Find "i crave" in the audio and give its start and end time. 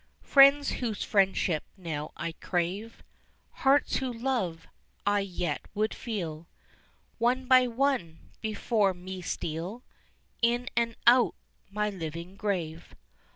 2.17-3.03